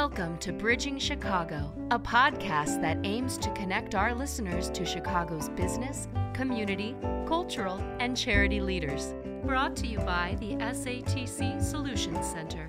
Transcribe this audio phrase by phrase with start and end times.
[0.00, 6.08] Welcome to Bridging Chicago, a podcast that aims to connect our listeners to Chicago's business,
[6.32, 9.14] community, cultural, and charity leaders.
[9.44, 12.66] Brought to you by the SATC Solutions Center.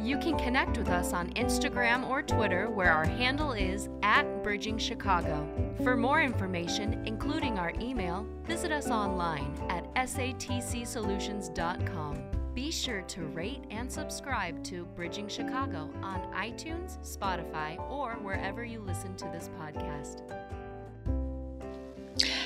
[0.00, 4.78] You can connect with us on Instagram or Twitter, where our handle is at Bridging
[4.78, 5.48] Chicago.
[5.82, 12.23] For more information, including our email, visit us online at satcsolutions.com.
[12.54, 18.78] Be sure to rate and subscribe to Bridging Chicago on iTunes, Spotify, or wherever you
[18.78, 20.22] listen to this podcast.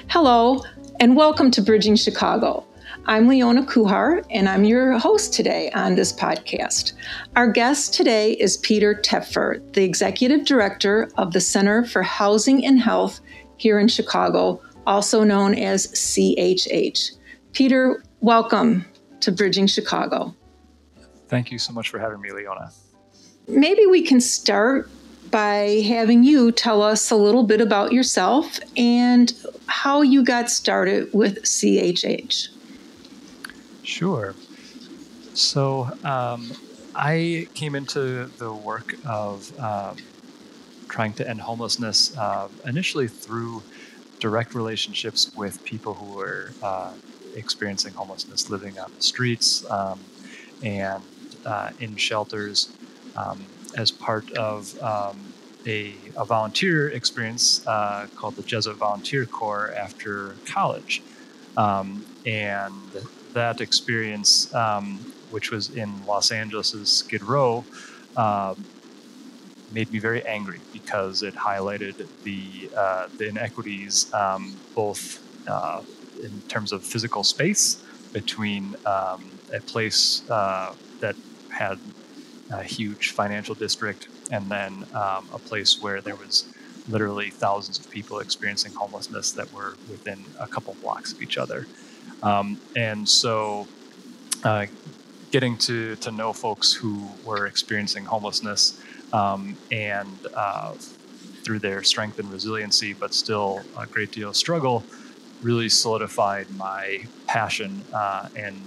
[0.09, 0.63] Hello,
[0.99, 2.67] and welcome to Bridging Chicago.
[3.05, 6.95] I'm Leona Kuhar, and I'm your host today on this podcast.
[7.37, 12.81] Our guest today is Peter Toepfer, the Executive Director of the Center for Housing and
[12.81, 13.21] Health
[13.59, 17.11] here in Chicago, also known as CHH.
[17.53, 18.87] Peter, welcome
[19.21, 20.35] to Bridging Chicago.
[21.29, 22.71] Thank you so much for having me, Leona.
[23.47, 24.91] Maybe we can start
[25.31, 29.33] by having you tell us a little bit about yourself and
[29.67, 32.49] how you got started with CHH.
[33.83, 34.35] Sure.
[35.35, 36.51] So, um,
[36.95, 39.97] I came into the work of um,
[40.89, 43.63] trying to end homelessness uh, initially through
[44.19, 46.93] direct relationships with people who were uh,
[47.39, 50.01] experiencing homelessness, living on the streets um,
[50.63, 51.03] and
[51.47, 52.73] uh, in shelters
[53.17, 53.45] um,
[53.77, 55.33] as part of um,
[55.67, 61.03] a, a, volunteer experience uh, called the Jesuit Volunteer Corps after college.
[61.57, 62.75] Um, and
[63.33, 64.99] that experience, um,
[65.31, 67.65] which was in Los Angeles' Skid Row,
[68.17, 68.55] uh,
[69.73, 75.83] made me very angry because it highlighted the uh, the inequities um, both uh,
[76.23, 81.17] in terms of physical space between um, a place uh, that
[81.51, 81.79] had
[82.51, 86.47] a huge financial district and then um, a place where there was
[86.89, 91.67] literally thousands of people experiencing homelessness that were within a couple blocks of each other.
[92.23, 93.69] Um, and so
[94.45, 94.67] uh,
[95.31, 98.81] getting to, to know folks who were experiencing homelessness
[99.13, 100.73] um, and uh,
[101.45, 104.83] through their strength and resiliency, but still a great deal of struggle,
[105.43, 108.61] really solidified my passion uh, and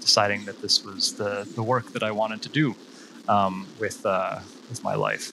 [0.00, 2.74] deciding that this was the, the work that I wanted to do
[3.28, 5.32] um, with, uh, with my life.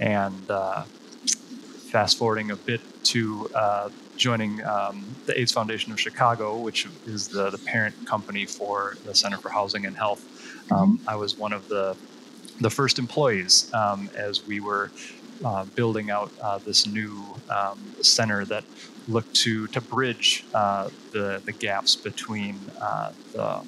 [0.00, 6.56] And uh, fast forwarding a bit to uh, joining um, the AIDS Foundation of Chicago,
[6.58, 10.22] which is the, the parent company for the Center for Housing and Health,
[10.70, 11.08] um, mm-hmm.
[11.08, 11.96] I was one of the,
[12.60, 14.90] the first employees um, as we were
[15.44, 18.64] uh, building out uh, this new um, center that
[19.08, 23.60] look to to bridge uh, the the gaps between uh, the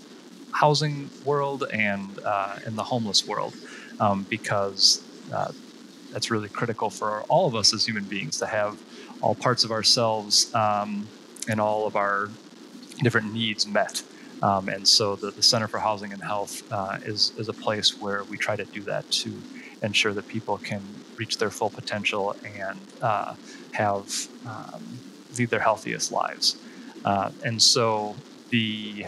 [0.52, 3.54] housing world and uh, and the homeless world,
[4.00, 5.02] um, because
[6.12, 8.78] that's really critical for all of us as human beings to have
[9.20, 11.08] all parts of ourselves um,
[11.48, 12.30] and all of our
[13.02, 14.02] different needs met.
[14.42, 18.00] Um, and so the, the Center for Housing and Health uh, is, is a place
[18.00, 19.32] where we try to do that to
[19.82, 20.82] ensure that people can
[21.16, 23.34] reach their full potential and uh,
[23.72, 24.82] have um,
[25.38, 26.56] lead their healthiest lives.
[27.04, 28.16] Uh, and so
[28.50, 29.06] the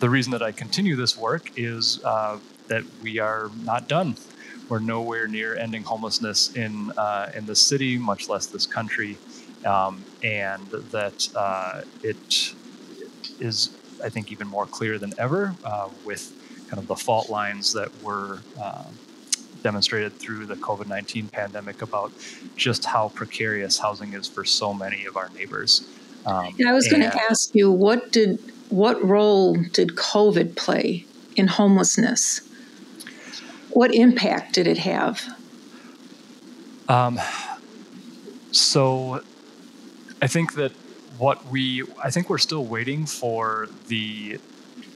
[0.00, 4.16] the reason that I continue this work is uh, that we are not done.
[4.68, 9.16] We're nowhere near ending homelessness in uh, in the city, much less this country,
[9.64, 12.54] um, and that uh, it
[13.38, 13.70] is,
[14.02, 15.54] I think, even more clear than ever
[16.04, 16.32] with
[16.68, 18.84] kind of the fault lines that were uh,
[19.62, 22.12] demonstrated through the COVID 19 pandemic about
[22.56, 25.86] just how precarious housing is for so many of our neighbors.
[26.26, 28.38] Um, I was going to ask you, what did
[28.68, 31.04] what role did COVID play
[31.36, 32.40] in homelessness?
[33.70, 35.22] What impact did it have?
[36.88, 37.18] Um,
[38.50, 39.22] so,
[40.20, 40.72] I think that
[41.18, 44.38] what we, I think we're still waiting for the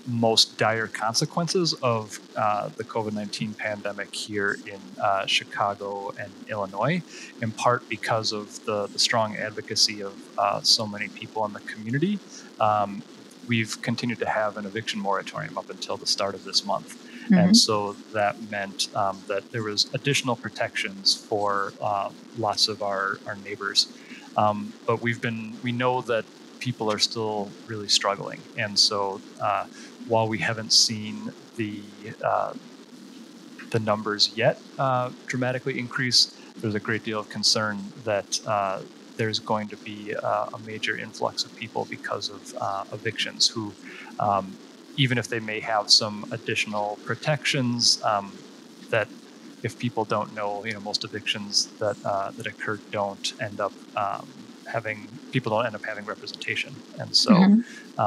[0.06, 7.02] most dire consequences of uh, the COVID 19 pandemic here in uh, Chicago and Illinois,
[7.42, 11.60] in part because of the, the strong advocacy of uh, so many people in the
[11.60, 12.18] community.
[12.60, 13.02] Um,
[13.46, 17.02] we've continued to have an eviction moratorium up until the start of this month.
[17.24, 17.34] Mm-hmm.
[17.34, 23.18] And so that meant um, that there was additional protections for uh, lots of our,
[23.26, 23.88] our neighbors.
[24.36, 26.24] Um, but we've been, we know that
[26.60, 28.40] people are still really struggling.
[28.56, 29.66] And so uh,
[30.08, 31.80] while we haven't seen the
[32.24, 32.52] uh,
[33.70, 38.80] the numbers yet uh, dramatically increase, there's a great deal of concern that uh,
[39.16, 43.72] there's going to be uh, a major influx of people because of uh, evictions who,
[44.20, 44.56] um,
[44.96, 48.32] even if they may have some additional protections, um,
[48.90, 49.08] that
[49.62, 53.72] if people don't know, you know, most evictions that uh, that occur don't end up
[53.96, 54.26] um,
[54.66, 58.00] having people don't end up having representation, and so mm-hmm.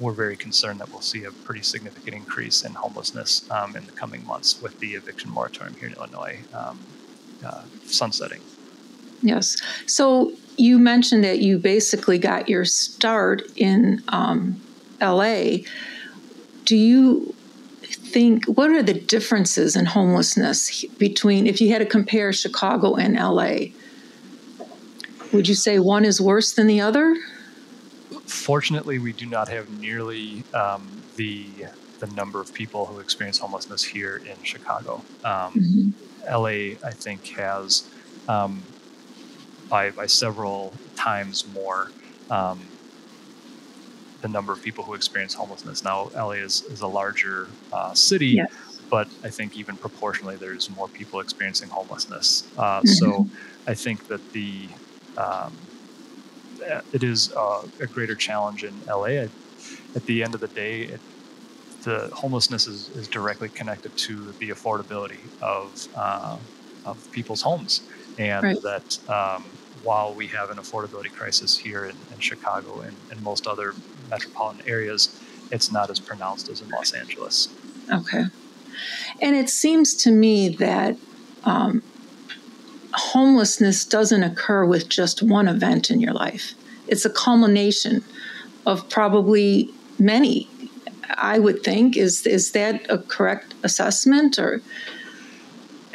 [0.00, 3.92] We're very concerned that we'll see a pretty significant increase in homelessness um, in the
[3.92, 6.78] coming months with the eviction moratorium here in Illinois um,
[7.44, 8.40] uh, sunsetting.
[9.22, 9.56] Yes.
[9.86, 14.60] So you mentioned that you basically got your start in um,
[15.00, 15.58] LA.
[16.64, 17.34] Do you
[17.82, 23.16] think what are the differences in homelessness between if you had to compare Chicago and
[23.16, 23.72] LA?
[25.32, 27.16] Would you say one is worse than the other?
[28.28, 31.46] Fortunately, we do not have nearly um, the
[31.98, 35.02] the number of people who experience homelessness here in Chicago.
[35.24, 36.32] Um, mm-hmm.
[36.32, 37.88] LA, I think, has
[38.28, 38.62] um,
[39.68, 41.90] by by several times more
[42.30, 42.60] um,
[44.20, 45.84] the number of people who experience homelessness.
[45.84, 48.80] Now, LA is, is a larger uh, city, yes.
[48.90, 52.46] but I think even proportionally, there's more people experiencing homelessness.
[52.56, 52.86] Uh, mm-hmm.
[52.86, 53.28] So
[53.66, 54.68] I think that the
[55.16, 55.52] um,
[56.92, 59.26] it is uh, a greater challenge in LA.
[59.94, 61.00] At the end of the day, it,
[61.82, 66.36] the homelessness is, is directly connected to the affordability of uh,
[66.84, 67.82] of people's homes,
[68.18, 68.62] and right.
[68.62, 69.44] that um,
[69.82, 73.74] while we have an affordability crisis here in, in Chicago and, and most other
[74.10, 75.20] metropolitan areas,
[75.50, 77.48] it's not as pronounced as in Los Angeles.
[77.92, 78.24] Okay.
[79.20, 80.96] And it seems to me that
[81.44, 81.82] um,
[82.98, 86.54] homelessness doesn't occur with just one event in your life,
[86.86, 88.04] it's a culmination
[88.66, 90.48] of probably many.
[91.14, 94.60] I would think is is that a correct assessment or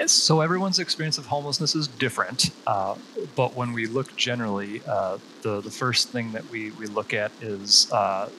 [0.07, 2.95] so everyone's experience of homelessness is different, uh,
[3.35, 7.31] but when we look generally, uh, the the first thing that we we look at
[7.41, 8.29] is uh,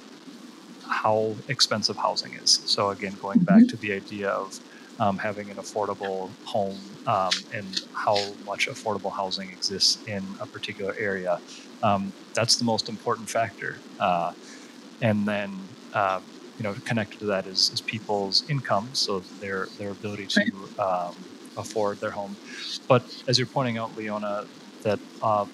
[0.87, 2.61] how expensive housing is.
[2.67, 3.69] So again, going back mm-hmm.
[3.69, 4.59] to the idea of
[4.99, 10.95] um, having an affordable home um, and how much affordable housing exists in a particular
[10.99, 11.41] area,
[11.83, 13.79] um, that's the most important factor.
[13.99, 14.33] Uh,
[15.03, 15.59] and then
[15.93, 16.21] uh,
[16.59, 21.15] you know connected to that is, is people's income, so their their ability to um,
[21.57, 22.37] afford their home.
[22.89, 24.47] But as you're pointing out, Leona,
[24.83, 25.47] that uh,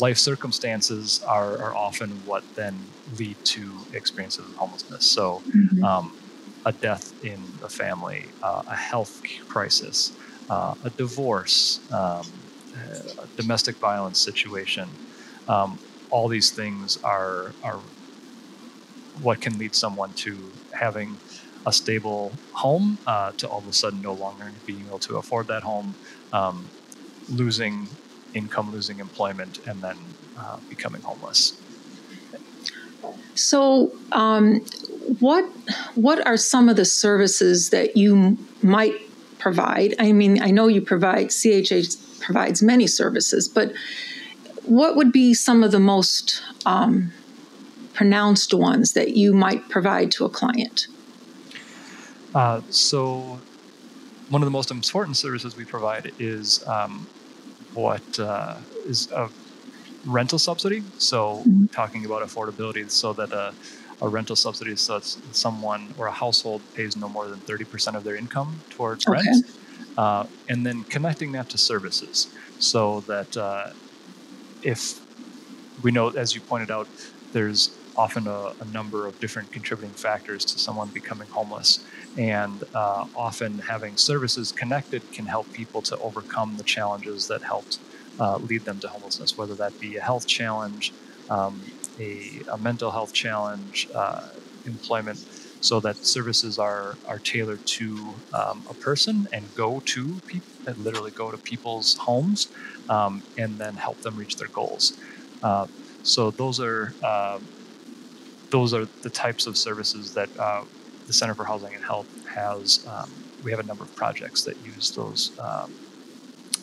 [0.00, 2.78] life circumstances are, are often what then
[3.18, 5.06] lead to experiences of homelessness.
[5.06, 5.84] So, mm-hmm.
[6.64, 10.12] A death in a family, uh, a health crisis,
[10.48, 12.50] uh, a divorce, um,
[13.18, 14.98] a domestic violence situation.
[15.48, 15.80] Um,
[16.10, 17.82] all these things are are
[19.12, 21.20] what can lead someone to having
[21.66, 25.46] a stable home uh, to all of a sudden no longer being able to afford
[25.48, 25.96] that home,
[26.32, 26.72] um,
[27.28, 27.98] losing
[28.34, 31.62] income, losing employment, and then uh, becoming homeless.
[33.34, 34.60] So, um,
[35.20, 35.44] what
[35.94, 38.94] what are some of the services that you might
[39.38, 39.94] provide?
[39.98, 43.72] I mean, I know you provide CHH provides many services, but
[44.64, 47.12] what would be some of the most um,
[47.92, 50.86] pronounced ones that you might provide to a client?
[52.34, 53.38] Uh, so,
[54.30, 57.06] one of the most important services we provide is um,
[57.74, 59.28] what uh, is a
[60.06, 60.82] rental subsidy.
[60.98, 61.66] So, mm-hmm.
[61.66, 63.54] talking about affordability, so that a,
[64.02, 68.04] a rental subsidy so that someone or a household pays no more than 30% of
[68.04, 69.20] their income towards okay.
[69.24, 69.46] rent.
[69.96, 73.70] Uh, and then connecting that to services so that uh,
[74.62, 75.00] if
[75.82, 76.88] we know, as you pointed out,
[77.32, 81.84] there's often a, a, number of different contributing factors to someone becoming homeless.
[82.16, 87.78] And uh, often having services connected can help people to overcome the challenges that helped
[88.18, 90.92] uh, lead them to homelessness, whether that be a health challenge,
[91.30, 91.60] um,
[91.98, 94.28] a, a, mental health challenge, uh,
[94.66, 95.18] employment,
[95.60, 100.76] so that services are, are tailored to um, a person and go to people, and
[100.78, 102.48] literally go to people's homes
[102.88, 104.98] um, and then help them reach their goals.
[105.42, 105.66] Uh,
[106.02, 107.38] so those are uh,
[108.50, 110.64] those are the types of services that uh,
[111.06, 112.86] the Center for Housing and Health has.
[112.86, 113.10] Um,
[113.42, 115.72] we have a number of projects that use those um,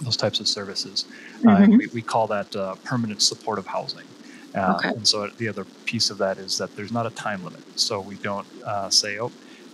[0.02, 1.06] those types of services.
[1.46, 1.78] Uh, mm-hmm.
[1.78, 4.06] We, we, call that uh, permanent supportive housing.
[4.53, 4.89] Uh, okay.
[4.89, 7.62] And so the other piece of that is that there's not a time limit.
[7.79, 9.31] So we don't uh, say, oh,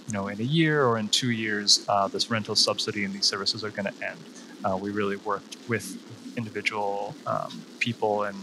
[0.07, 3.63] you know, in a year or in two years, this rental subsidy and these services
[3.63, 4.81] are going to end.
[4.81, 5.97] we really worked with
[6.37, 8.37] individual um, people and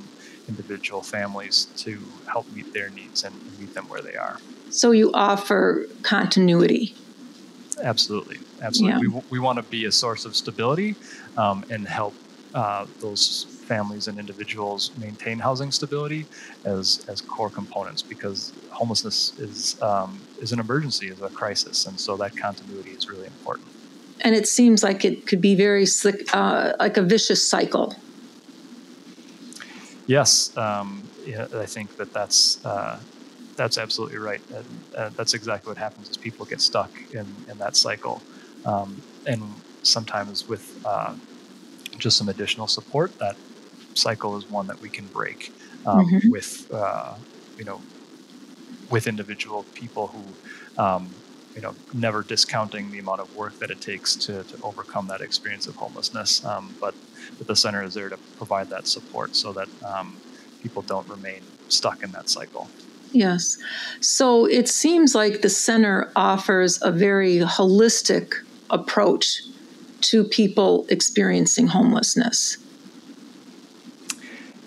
[0.49, 4.39] individual families to help meet their needs and meet them where they are.
[4.71, 6.95] So you offer continuity.
[7.83, 9.07] Absolutely, absolutely.
[9.07, 9.15] Yeah.
[9.15, 10.97] We, we want to be a source of stability
[11.37, 12.15] um, and help
[12.55, 16.27] uh, those families and individuals maintain housing stability
[16.65, 21.99] as as core components because homelessness is um, is an emergency, is a crisis, and
[21.99, 23.69] so that continuity is really important.
[24.21, 27.95] and it seems like it could be very slick, uh, like a vicious cycle.
[30.07, 32.99] Yes, um, yeah, I think that that's uh,
[33.57, 34.41] that's absolutely right.
[34.55, 34.65] And,
[34.97, 38.21] uh, that's exactly what happens is people get stuck in, in that cycle.
[38.65, 39.43] Um, and
[39.83, 41.15] sometimes with uh,
[41.99, 43.37] just some additional support, that
[43.95, 45.53] cycle is one that we can break
[45.87, 46.31] um, mm-hmm.
[46.31, 47.15] with, uh,
[47.59, 47.81] you know,
[48.91, 51.11] with individual people who, um,
[51.55, 55.21] you know, never discounting the amount of work that it takes to, to overcome that
[55.21, 56.45] experience of homelessness.
[56.45, 56.95] Um, but,
[57.39, 60.17] but the center is there to provide that support so that um,
[60.63, 62.69] people don't remain stuck in that cycle.
[63.13, 63.59] Yes.
[64.01, 68.35] So it seems like the center offers a very holistic
[68.71, 69.43] approach
[70.01, 72.59] to people experiencing homelessness.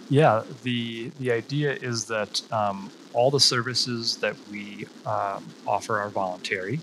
[0.10, 6.10] Yeah, the the idea is that um, all the services that we um, offer are
[6.10, 6.80] voluntary,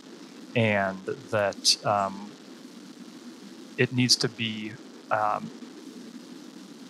[0.55, 0.99] and
[1.31, 2.31] that um,
[3.79, 4.73] it needs to be
[5.11, 5.51] um,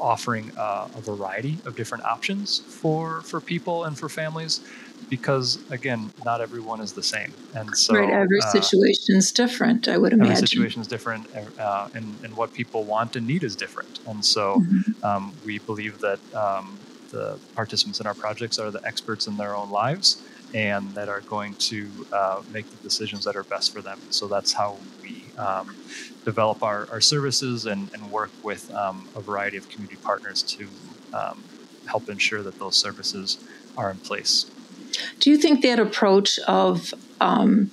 [0.01, 4.61] offering a, a, variety of different options for for people and for families
[5.17, 9.87] because again not everyone is the same and so right every uh, situation is different
[9.95, 13.43] i would imagine every situation is different uh, and, and what people want and need
[13.45, 15.05] is different and so mm-hmm.
[15.09, 16.77] um, we believe that um,
[17.11, 20.09] the participants in our projects are the experts in their own lives
[20.53, 21.79] and that are going to
[22.13, 25.77] uh, make the decisions that are best for them so that's how we um,
[26.25, 30.67] develop our, our services and, and work with um, a variety of community partners to
[31.13, 31.43] um,
[31.87, 33.39] help ensure that those services
[33.77, 34.51] are in place.
[35.21, 37.71] Do you think that approach of, um,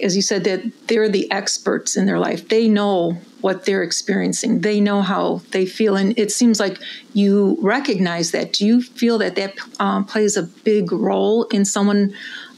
[0.00, 4.60] as you said, that they're the experts in their life, they know what they're experiencing,
[4.60, 6.78] they know how they feel, and it seems like
[7.12, 8.54] you recognize that.
[8.54, 12.14] Do you feel that that um, plays a big role in someone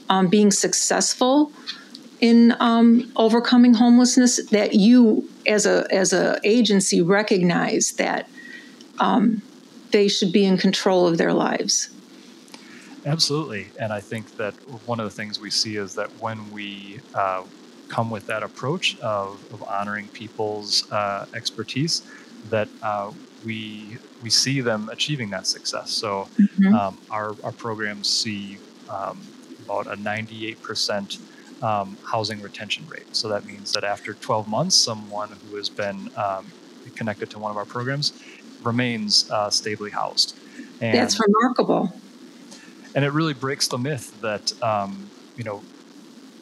[0.08, 1.50] um, being successful
[2.20, 4.46] in um, overcoming homelessness?
[4.50, 8.28] That you as a as a agency recognize that
[9.00, 9.42] um,
[9.90, 11.90] they should be in control of their lives
[13.06, 14.54] absolutely and i think that
[14.86, 17.42] one of the things we see is that when we uh,
[17.88, 22.02] come with that approach of, of honoring people's uh, expertise
[22.50, 23.10] that uh,
[23.44, 26.74] we we see them achieving that success so mm-hmm.
[26.74, 28.58] um, our, our programs see
[28.90, 29.20] um,
[29.64, 31.18] about a 98 percent
[31.62, 33.14] um, housing retention rate.
[33.14, 36.46] So that means that after 12 months, someone who has been um,
[36.94, 38.12] connected to one of our programs
[38.62, 40.36] remains uh, stably housed.
[40.80, 41.92] And, That's remarkable.
[42.96, 45.62] And it really breaks the myth that um, you know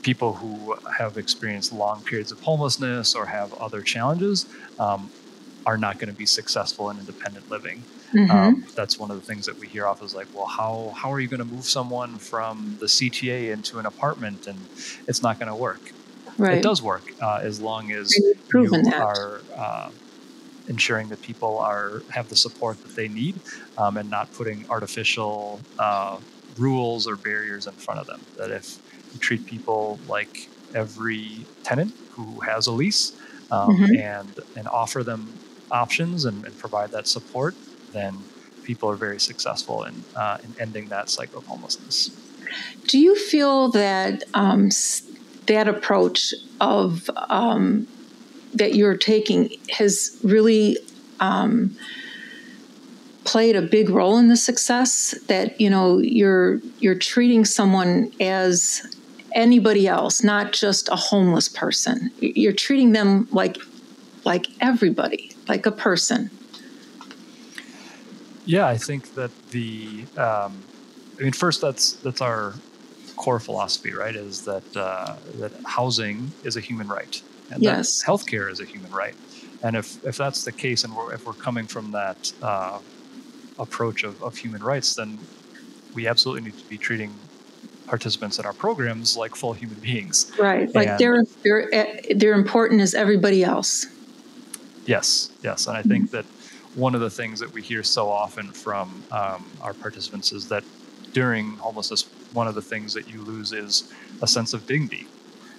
[0.02, 4.46] people who have experienced long periods of homelessness or have other challenges
[4.78, 5.10] um,
[5.66, 7.82] are not going to be successful in independent living.
[8.12, 8.30] Mm-hmm.
[8.30, 11.12] Um, that's one of the things that we hear off is like, well, how how
[11.12, 14.58] are you going to move someone from the CTA into an apartment, and
[15.08, 15.92] it's not going to work.
[16.38, 16.58] Right.
[16.58, 18.94] It does work uh, as long as you that.
[18.94, 19.90] are uh,
[20.68, 23.40] ensuring that people are have the support that they need,
[23.78, 26.18] um, and not putting artificial uh,
[26.58, 28.20] rules or barriers in front of them.
[28.36, 28.78] That if
[29.12, 33.18] you treat people like every tenant who has a lease,
[33.50, 33.96] um, mm-hmm.
[33.96, 35.32] and and offer them
[35.70, 37.54] options and, and provide that support,
[37.92, 38.16] then
[38.62, 42.10] people are very successful in, uh, in ending that cycle of homelessness.
[42.86, 44.70] Do you feel that um,
[45.46, 47.86] that approach of um,
[48.54, 50.78] that you're taking has really
[51.20, 51.76] um,
[53.24, 55.14] played a big role in the success?
[55.28, 58.96] That you know you're you're treating someone as
[59.34, 62.10] anybody else, not just a homeless person.
[62.20, 63.58] You're treating them like
[64.24, 66.30] like everybody, like a person.
[68.46, 70.62] Yeah, I think that the, um,
[71.18, 72.54] I mean, first that's that's our
[73.16, 74.14] core philosophy, right?
[74.14, 78.00] Is that uh, that housing is a human right, and yes.
[78.00, 79.14] that healthcare is a human right.
[79.62, 82.80] And if if that's the case, and we're, if we're coming from that uh,
[83.58, 85.18] approach of, of human rights, then
[85.94, 87.14] we absolutely need to be treating
[87.86, 90.32] participants in our programs like full human beings.
[90.38, 93.86] Right, like they're they're they're important as everybody else.
[94.86, 96.16] Yes, yes, and I think mm-hmm.
[96.16, 96.26] that
[96.74, 100.64] one of the things that we hear so often from um, our participants is that
[101.12, 103.92] during homelessness, one of the things that you lose is
[104.22, 105.06] a sense of dignity.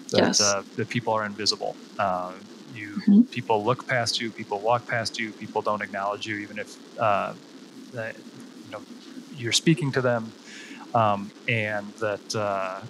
[0.10, 0.42] That, yes.
[0.42, 1.76] uh, that people are invisible.
[1.98, 2.34] Uh,
[2.76, 3.22] you mm-hmm.
[3.24, 7.34] people look past you, people walk past you, people don't acknowledge you, even if uh,
[7.96, 8.82] you know
[9.36, 10.32] you're speaking to them,
[10.94, 12.82] um, and that uh,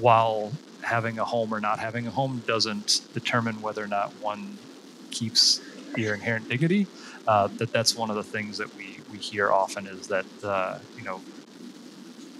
[0.00, 0.52] while
[0.82, 4.58] having a home or not having a home doesn't determine whether or not one
[5.10, 5.60] keeps
[5.96, 6.86] your inherent dignity
[7.28, 10.78] uh, that that's one of the things that we we hear often is that uh,
[10.96, 11.20] you know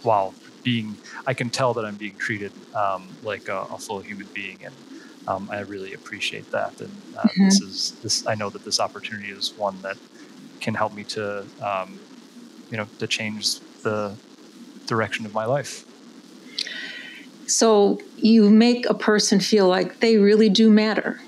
[0.02, 0.96] while being
[1.26, 4.74] I can tell that I'm being treated um, like a, a, full human being and
[5.28, 6.80] um, I really appreciate that.
[6.80, 7.44] And uh, mm-hmm.
[7.44, 8.26] this is this.
[8.26, 9.96] I know that this opportunity is one that
[10.62, 11.98] can help me to, um,
[12.70, 14.16] you know, to change the
[14.86, 15.84] direction of my life.
[17.46, 21.20] So you make a person feel like they really do matter.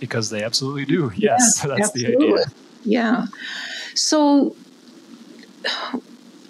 [0.00, 1.12] Because they absolutely do.
[1.14, 2.26] Yes, yeah, that's absolutely.
[2.26, 2.44] the idea.
[2.84, 3.26] Yeah.
[3.94, 4.56] So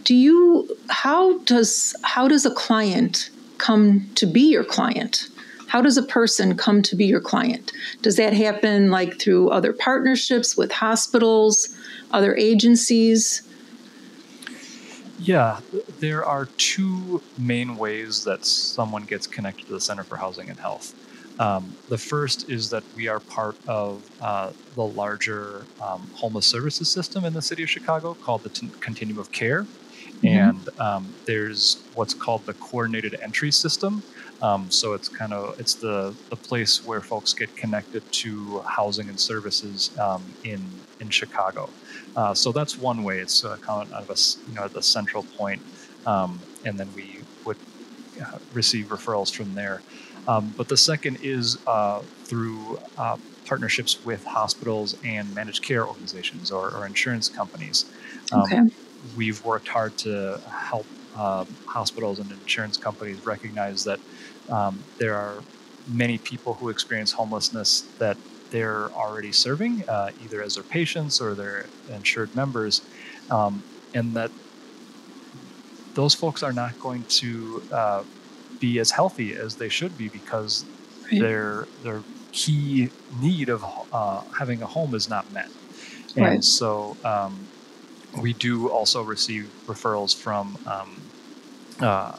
[0.04, 5.28] do you how does how does a client come to be your client?
[5.72, 7.72] How does a person come to be your client?
[8.02, 11.74] Does that happen like through other partnerships with hospitals,
[12.10, 13.40] other agencies?
[15.18, 15.60] Yeah,
[15.98, 20.60] there are two main ways that someone gets connected to the Center for Housing and
[20.60, 20.94] Health.
[21.40, 26.90] Um, the first is that we are part of uh, the larger um, homeless services
[26.90, 29.62] system in the city of Chicago called the T- Continuum of Care.
[29.62, 30.26] Mm-hmm.
[30.26, 34.02] And um, there's what's called the coordinated entry system.
[34.42, 39.08] Um, so it's kind of it's the, the place where folks get connected to housing
[39.08, 40.60] and services um, in
[41.00, 41.70] in Chicago.
[42.16, 43.18] Uh, so that's one way.
[43.20, 44.16] It's uh, kind of a,
[44.50, 45.62] you know the central point,
[46.06, 47.56] um, and then we would
[48.20, 49.80] uh, receive referrals from there.
[50.28, 56.50] Um, but the second is uh, through uh, partnerships with hospitals and managed care organizations
[56.50, 57.86] or, or insurance companies.
[58.32, 58.62] Um, okay.
[59.16, 64.00] We've worked hard to help uh, hospitals and insurance companies recognize that
[64.48, 65.42] um, there are
[65.88, 68.16] many people who experience homelessness that
[68.50, 72.82] they're already serving, uh, either as their patients or their insured members,
[73.30, 73.62] um,
[73.94, 74.30] and that
[75.94, 78.02] those folks are not going to uh,
[78.60, 80.64] be as healthy as they should be because
[81.04, 81.20] right.
[81.20, 82.88] their their key
[83.20, 85.50] need of uh, having a home is not met.
[86.16, 86.44] And right.
[86.44, 87.46] so um,
[88.20, 91.00] we do also receive referrals from um,
[91.80, 92.16] uh,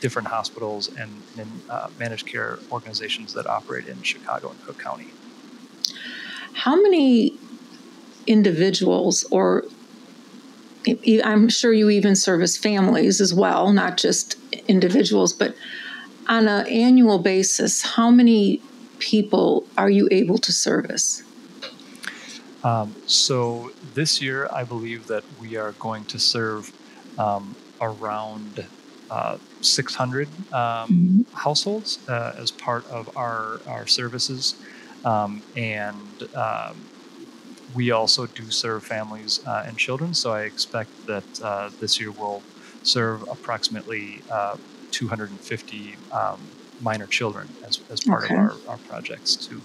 [0.00, 5.08] different hospitals and, and uh, managed care organizations that operate in Chicago and Cook County.
[6.54, 7.36] How many
[8.26, 9.64] individuals, or
[11.24, 14.36] I'm sure you even service families as well, not just
[14.68, 15.54] individuals, but
[16.28, 18.60] on an annual basis, how many
[18.98, 21.22] people are you able to service?
[22.62, 26.72] Um, so this year, I believe that we are going to serve
[27.18, 28.64] um, around
[29.10, 31.36] uh, 600 um, mm-hmm.
[31.36, 34.56] households uh, as part of our, our services.
[35.04, 36.76] Um, and um,
[37.74, 40.14] we also do serve families uh, and children.
[40.14, 42.42] So I expect that uh, this year we'll
[42.82, 44.56] serve approximately uh,
[44.90, 46.40] 250 um,
[46.80, 48.34] minor children as, as part okay.
[48.34, 49.60] of our, our projects too.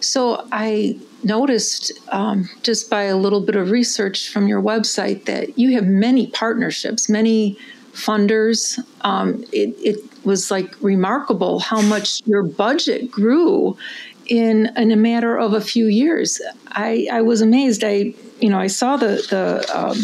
[0.00, 5.58] So I noticed um, just by a little bit of research from your website that
[5.58, 7.58] you have many partnerships, many
[7.92, 8.78] funders.
[9.02, 13.78] Um, it, it, was like remarkable how much your budget grew
[14.26, 16.40] in in a matter of a few years.
[16.68, 17.82] I, I was amazed.
[17.82, 19.96] I you know I saw the the um,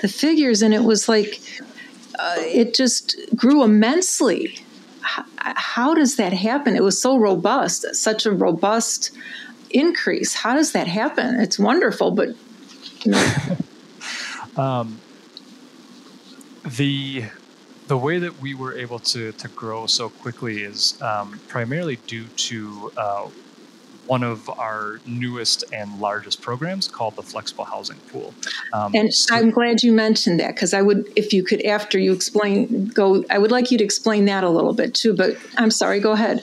[0.00, 1.40] the figures and it was like
[2.18, 4.63] uh, it just grew immensely.
[5.44, 6.74] How, does that happen?
[6.74, 9.10] It was so robust, such a robust
[9.70, 10.32] increase.
[10.34, 11.38] How does that happen?
[11.38, 12.30] It's wonderful, but
[14.56, 14.98] um,
[16.76, 17.24] the
[17.86, 22.24] the way that we were able to to grow so quickly is um, primarily due
[22.24, 23.28] to uh,
[24.06, 28.34] one of our newest and largest programs called the Flexible Housing Pool.
[28.72, 31.98] Um, and so I'm glad you mentioned that because I would, if you could, after
[31.98, 33.24] you explain, go.
[33.30, 35.14] I would like you to explain that a little bit too.
[35.14, 36.00] But I'm sorry.
[36.00, 36.42] Go ahead.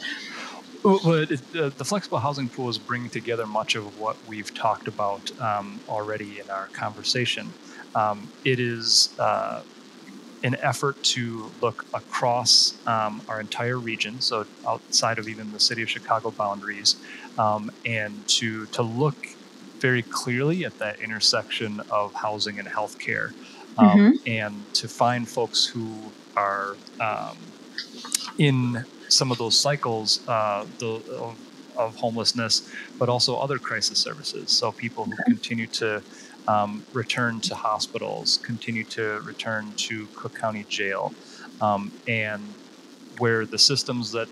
[0.84, 5.40] Well, uh, the flexible housing pool is bringing together much of what we've talked about
[5.40, 7.54] um, already in our conversation.
[7.94, 9.62] Um, it is uh,
[10.44, 15.84] an effort to look across um, our entire region, so outside of even the city
[15.84, 16.96] of Chicago boundaries,
[17.38, 19.28] um, and to to look
[19.80, 23.34] very clearly at that intersection of housing and healthcare,
[23.78, 24.12] um, mm-hmm.
[24.28, 27.38] and to find folks who are um,
[28.38, 31.38] in some of those cycles uh, the, of,
[31.76, 34.50] of, homelessness, but also other crisis services.
[34.52, 36.02] So people who continue to
[36.48, 41.14] um, return to hospitals, continue to return to Cook County Jail,
[41.62, 42.42] um, and
[43.18, 44.28] where the systems that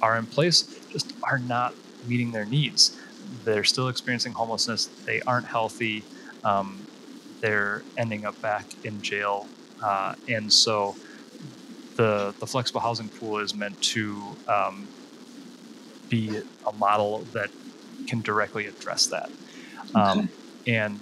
[0.00, 1.74] are in place just are not
[2.06, 2.96] meeting their needs.
[3.44, 4.86] They're still experiencing homelessness.
[4.86, 6.04] They aren't healthy.
[6.44, 6.86] Um,
[7.40, 9.46] they're ending up back in jail.
[9.82, 10.96] Uh, and so
[11.96, 14.88] the the flexible housing pool is meant to um,
[16.08, 17.50] be a model that
[18.06, 19.30] can directly address that.
[19.94, 20.28] Um, okay.
[20.74, 21.00] And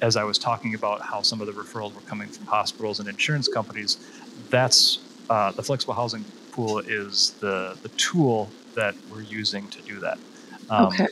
[0.00, 3.08] as I was talking about how some of the referrals were coming from hospitals and
[3.08, 3.98] insurance companies,
[4.50, 4.98] that's
[5.30, 10.18] uh, the flexible housing Pool is the the tool that we're using to do that.
[10.70, 11.08] Um, okay.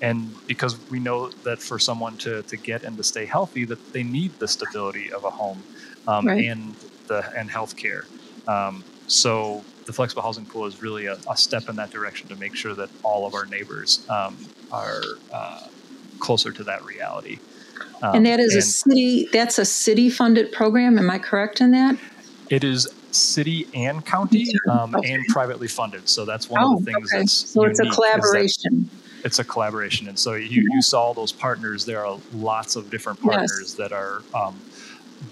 [0.00, 3.92] And because we know that for someone to, to get and to stay healthy, that
[3.92, 5.64] they need the stability of a home
[6.06, 6.44] um, Right.
[6.44, 6.76] and
[7.08, 8.04] the and healthcare.
[8.46, 12.36] Um, so the flexible housing pool is really a, a step in that direction to
[12.36, 14.36] make sure that all of our neighbors um,
[14.70, 15.66] are uh,
[16.20, 17.40] closer to that reality.
[18.02, 19.28] Um, and that is a city.
[19.32, 20.98] That's a city-funded program.
[20.98, 21.96] Am I correct in that?
[22.50, 25.12] it is city and county um, Okay.
[25.12, 26.08] and privately funded.
[26.08, 27.18] So that's one Oh, of the things okay.
[27.20, 28.90] that's So it's a unique is that collaboration.
[29.24, 33.18] it's a collaboration and so you, you saw those partners there are lots of different
[33.18, 33.34] Yes.
[33.36, 34.54] partners that are um,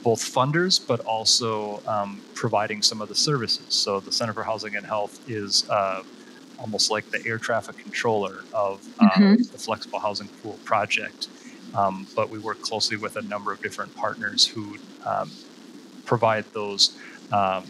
[0.02, 4.74] both funders but also um, providing some of the services so the center for housing
[4.74, 6.02] and health is uh,
[6.59, 9.52] almost like the air traffic controller of uh, Mhm.
[9.52, 11.29] the flexible housing pool project
[11.74, 15.31] um, but we work closely with a number of different partners who um,
[16.05, 16.96] provide those
[17.33, 17.64] um,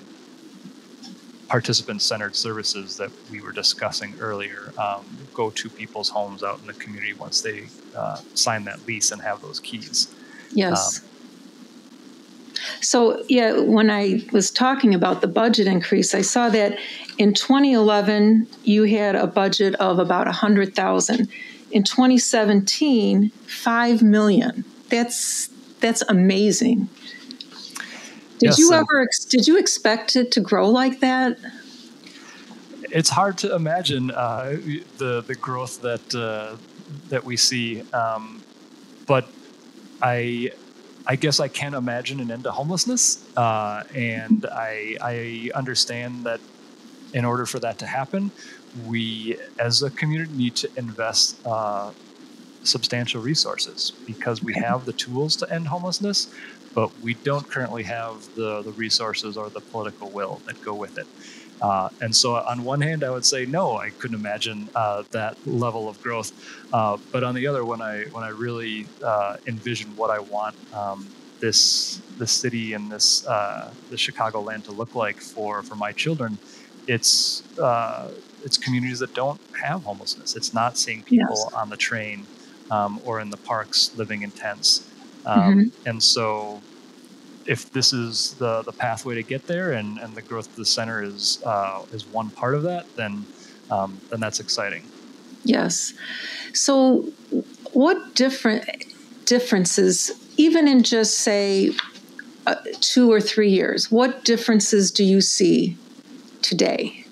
[1.48, 6.66] participant centered services that we were discussing earlier um, go to people's homes out in
[6.66, 10.12] the community once they uh, sign that lease and have those keys.
[10.52, 11.00] Yes.
[11.00, 11.08] Um,
[12.80, 16.78] so, yeah, when I was talking about the budget increase, I saw that
[17.18, 21.28] in 2011 you had a budget of about 100,000.
[21.76, 24.64] In 2017, 5 million.
[24.88, 26.88] That's that's amazing.
[28.38, 31.36] Did Yes, you ever did you expect it to grow like that?
[32.90, 34.56] It's hard to imagine uh,
[34.96, 36.56] the the growth that uh,
[37.10, 38.42] that we see, um,
[39.06, 39.28] but
[40.00, 40.52] I
[41.06, 46.40] I guess I can imagine an end to homelessness, uh, and I I understand that
[47.12, 48.30] in order for that to happen,
[48.84, 51.92] we as a community need to invest uh,
[52.64, 56.28] substantial resources because we have the tools to end homelessness,
[56.74, 60.98] but we don't currently have the the resources or the political will that go with
[60.98, 61.06] it.
[61.60, 65.38] Uh, and so, on one hand, I would say no, I couldn't imagine uh, that
[65.46, 66.32] level of growth.
[66.72, 70.56] Uh, but on the other, when I when I really uh, envision what I want
[70.72, 75.76] um, this this city and this uh, the Chicago land to look like for for
[75.76, 76.40] my children,
[76.86, 78.10] it's uh,
[78.46, 80.36] it's communities that don't have homelessness.
[80.36, 81.52] It's not seeing people Yes.
[81.52, 82.26] on the train
[82.70, 84.88] um, or in the parks living in tents.
[85.26, 86.62] Um, And so,
[87.44, 90.64] if this is the, the pathway to get there and, and the growth of the
[90.64, 93.26] center is uh, is one part of that, then
[93.70, 94.84] um, then that's exciting.
[95.44, 95.92] Yes.
[96.54, 97.04] So,
[97.72, 98.64] what different
[99.26, 101.72] differences, even in just say
[102.46, 105.76] uh, two or three years, what differences do you see
[106.42, 107.05] today?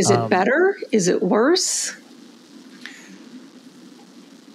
[0.00, 0.76] Is it Um, better?
[0.92, 1.94] Is it worse?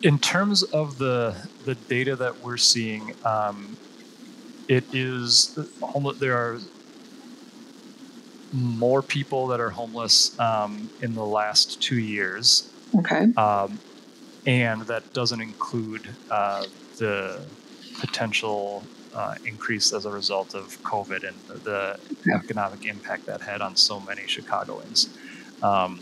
[0.02, 3.78] In terms of the the data that we're seeing, um,
[4.68, 6.18] it is homeless.
[6.20, 6.58] There are
[8.52, 13.24] more people that are homeless um, in the last two years Okay.
[13.36, 13.80] um,
[14.46, 16.64] and that doesn't include uh,
[16.98, 17.46] the
[18.00, 22.38] potential uh, increase as a result of COVID and the, the Yeah.
[22.44, 25.10] economic impact that had on so many Chicagoans.
[25.62, 26.00] Um,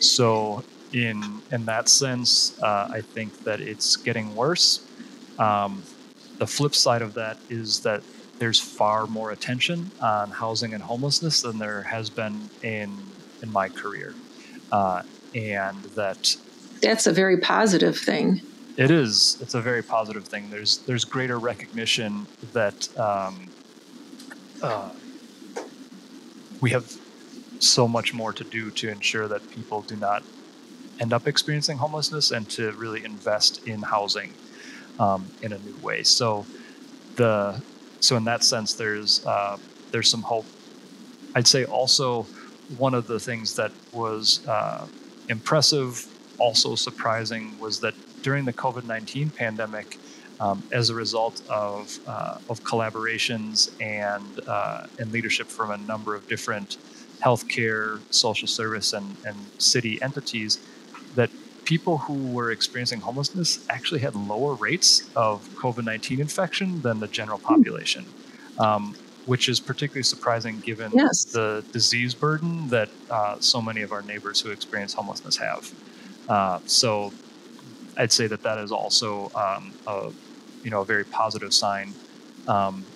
[0.00, 4.86] so, in in that sense, uh, I think that it's getting worse.
[5.38, 5.82] Um,
[6.38, 8.02] the flip side of that is that
[8.38, 12.96] there's far more attention on housing and homelessness than there has been in
[13.42, 14.14] in my career,
[14.72, 15.02] uh,
[15.34, 16.36] and that
[16.80, 18.40] That's a very positive thing.
[18.76, 19.38] it is.
[19.40, 20.50] It's a very positive thing.
[20.50, 23.48] There's there's greater recognition that um,
[24.62, 24.90] uh,
[26.60, 26.92] we have
[27.64, 30.22] so much more to do to ensure that people do not
[31.00, 34.32] end up experiencing homelessness and to really invest in housing
[34.98, 36.02] um, in a new way.
[36.02, 36.46] So
[37.16, 37.60] the
[38.00, 39.56] so in that sense, there's uh,
[39.90, 40.46] there's some hope.
[41.34, 42.26] I'd say also
[42.78, 44.86] one of the things that was uh,
[45.28, 46.06] impressive,
[46.38, 49.98] also surprising, was that during the COVID nineteen pandemic,
[50.38, 56.14] um, as a result of uh, of collaborations and uh, and leadership from a number
[56.14, 56.76] of different
[57.24, 60.58] healthcare, social service, and and city entities,
[61.14, 61.30] that
[61.64, 67.08] people who were experiencing homelessness actually had lower rates of COVID 19 infection than the
[67.08, 68.14] general population,
[68.58, 71.24] um, which is particularly surprising given Yes.
[71.24, 75.72] the disease burden that uh, so many of our neighbors who experience homelessness have.
[76.28, 77.14] Uh, so
[77.96, 80.12] I'd say that that is also um, a,
[80.62, 81.96] you know, a very positive sign.
[82.46, 82.88] Um,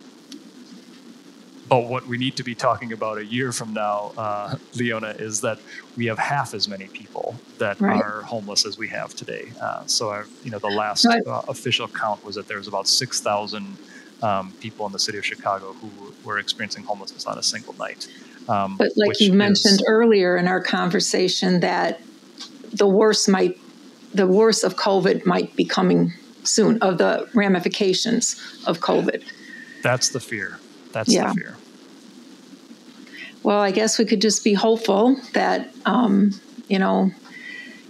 [1.68, 5.40] but what we need to be talking about a year from now, uh, Leona, is
[5.42, 5.58] that
[5.96, 8.00] we have half as many people that Right.
[8.00, 9.48] are homeless as we have today.
[9.60, 12.88] Uh, so, our, you know, the last uh, official count was that there was about
[12.88, 13.76] 6,000
[14.22, 15.90] um, people in the city of Chicago who
[16.24, 18.08] were experiencing homelessness on a single night.
[18.48, 22.00] Um, but like you mentioned is, earlier in our conversation, that
[22.72, 23.58] the worst might,
[24.14, 26.12] the worst of COVID might be coming
[26.44, 29.22] soon, of the ramifications of COVID.
[29.82, 30.58] That's the fear.
[30.92, 31.28] That's yeah.
[31.28, 31.56] the fear.
[33.48, 37.10] Well, I guess we could just be hopeful that, um, you know,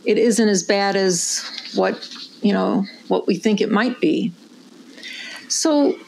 [0.05, 1.43] it isn't as bad as
[1.75, 2.09] what,
[2.43, 4.33] you know, what we think it might be.
[5.49, 5.99] So,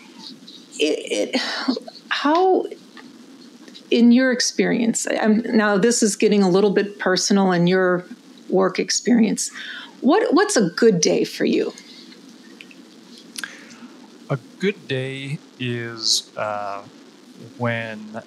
[0.78, 1.40] it, it
[2.10, 2.66] how
[3.90, 8.04] in your experience, I'm, now this is getting a little bit personal in your
[8.50, 9.50] work experience.
[10.00, 11.72] What what's a good day for you?
[14.30, 16.84] A good day is uh,
[17.58, 18.22] when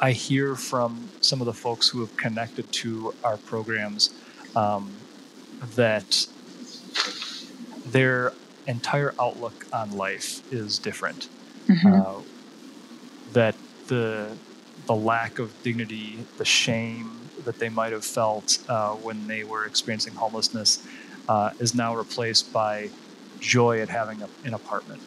[0.00, 4.10] I hear from some of the folks who have connected to our programs
[4.56, 4.92] um,
[5.76, 6.26] that
[7.86, 8.32] their
[8.66, 11.28] entire outlook on life is different.
[11.68, 12.00] Mm-hmm.
[12.00, 12.22] Uh,
[13.32, 13.54] that
[13.86, 14.36] the
[14.86, 17.10] the lack of dignity, the shame
[17.44, 20.86] that they might have felt uh, when they were experiencing homelessness,
[21.28, 22.90] uh, is now replaced by
[23.40, 25.00] joy at having a, an apartment,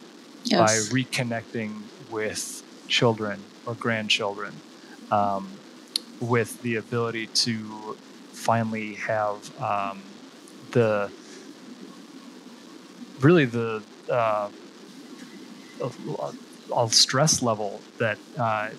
[0.44, 0.58] yes.
[0.58, 4.52] by reconnecting with children or grandchildren,
[5.10, 5.62] um,
[6.20, 7.98] with the ability to
[8.32, 10.02] finally have um,
[10.72, 11.12] the
[13.20, 14.50] really the uh,
[16.76, 18.70] a stress level that uh,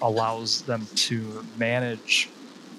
[0.00, 2.34] allows them to manage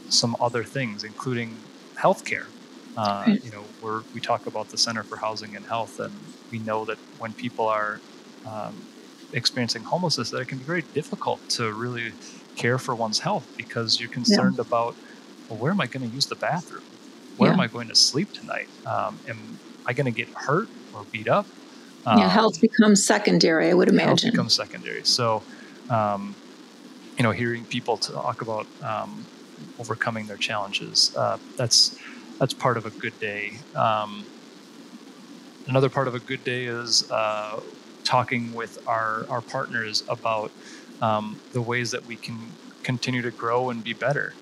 [0.10, 1.70] some other things, including
[2.02, 2.48] healthcare.
[2.96, 6.60] Uh, you know, we we talk about the Center for Housing and Health, and we
[6.60, 8.02] know that when people are
[8.46, 8.88] um,
[9.34, 12.14] experiencing homelessness, that it can be very difficult to really
[12.56, 14.62] care for one's health because you're concerned yeah.
[14.62, 14.96] about,
[15.50, 16.84] well, where am I going to use the bathroom?
[17.38, 17.54] Where yeah.
[17.54, 18.70] am I going to sleep tonight?
[18.86, 21.46] Um, am I going to get hurt or beat up?
[22.06, 24.08] Um, yeah, health becomes secondary, I would imagine.
[24.08, 25.04] Health becomes secondary.
[25.04, 25.42] So,
[25.90, 26.36] um,
[27.18, 29.26] you know, hearing people talk about um,
[29.80, 31.98] overcoming their challenges, uh, that's
[32.40, 33.54] that's part of a good day.
[33.74, 34.26] Um,
[35.68, 37.60] another part of a good day is uh,
[38.04, 40.52] talking with our, our partners about
[41.02, 42.38] um, the ways that we can
[42.84, 44.34] continue to grow and be better.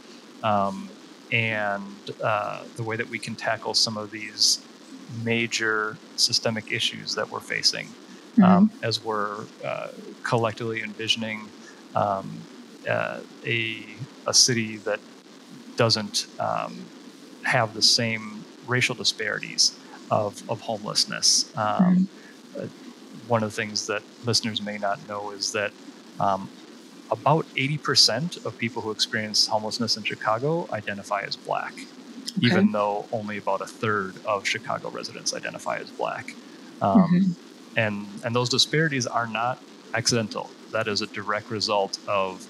[0.43, 0.89] Um,
[1.31, 4.63] and uh, the way that we can tackle some of these
[5.23, 8.43] major systemic issues that we're facing mm-hmm.
[8.43, 9.87] um, as we're uh,
[10.23, 11.47] collectively envisioning
[11.95, 12.29] um,
[12.89, 13.85] uh, a,
[14.27, 14.99] a city that
[15.75, 16.85] doesn't um,
[17.43, 19.77] have the same racial disparities
[20.11, 21.51] of, of homelessness.
[21.57, 22.07] Um,
[22.55, 22.63] mm-hmm.
[22.63, 22.67] Uh,
[23.27, 25.71] one of the things that listeners may not know is that
[26.19, 26.49] um,
[27.11, 31.73] about 80% of people who experience homelessness in Chicago identify as black
[32.37, 32.47] okay.
[32.47, 36.33] even though only about a third of Chicago residents identify as black.
[36.81, 37.31] Um, mm-hmm.
[37.75, 39.61] And and those disparities are not
[39.93, 40.49] accidental.
[40.71, 42.47] That is a direct result of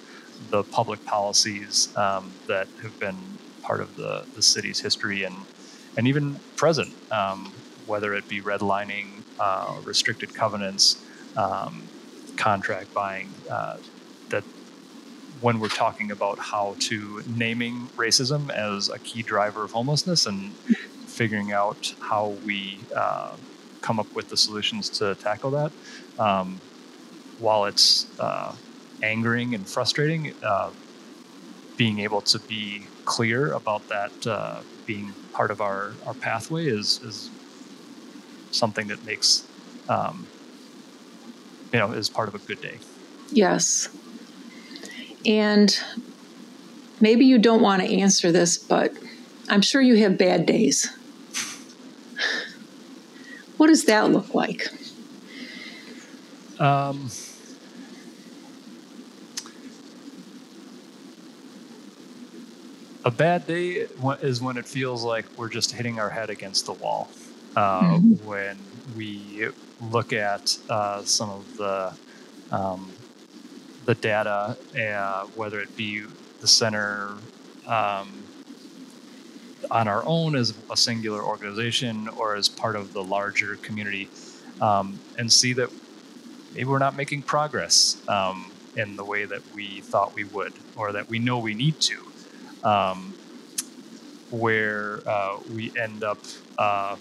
[0.50, 3.18] the public policies um, that have been
[3.62, 5.36] part of the, the city's history and
[5.96, 7.54] and even present, um,
[7.86, 11.02] whether it be redlining, uh, restricted covenants,
[11.38, 11.84] um,
[12.44, 13.78] contract buying, uh,
[14.30, 14.44] that
[15.40, 20.52] when we're talking about how to naming racism as a key driver of homelessness and
[21.08, 23.32] figuring out how we uh,
[23.82, 25.72] come up with the solutions to tackle that.
[26.20, 26.60] Um,
[27.40, 28.54] while it's uh,
[29.02, 30.72] angering and frustrating, uh,
[31.78, 37.00] being able to be clear about that uh, being part of our, our pathway is,
[37.04, 37.30] is
[38.52, 39.48] something that makes,
[39.90, 40.28] um,
[41.74, 42.78] you know, is part of a good day.
[43.32, 43.90] Yes.
[45.26, 45.78] And
[47.02, 48.94] maybe you don't want to answer this, but
[49.50, 50.90] I'm sure you have bad days.
[53.58, 54.68] What does that look like?
[56.60, 57.10] Um,
[63.06, 63.88] a bad day
[64.22, 67.10] is when it feels like we're just hitting our head against the wall.
[67.56, 68.26] Uh, mm-hmm.
[68.26, 68.58] When
[68.96, 69.50] we
[69.92, 71.94] look at uh, some of the
[72.52, 72.92] um,
[73.86, 76.04] the data, uh, whether it be
[76.40, 77.10] the center
[77.68, 78.24] um,
[79.72, 84.08] on our own as a singular organization or as part of the larger community,
[84.62, 85.70] um, and see that
[86.54, 90.92] maybe we're not making progress um, in the way that we thought we would or
[90.92, 91.98] that we know we need to.
[92.64, 93.14] Um,
[94.30, 96.18] where uh, we end up
[96.58, 96.96] uh,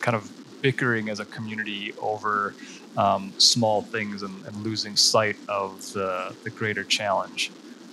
[0.00, 0.28] kind of
[0.60, 2.54] bickering as a community over
[2.96, 7.50] um, small things and, and, losing sight of the, the greater challenge.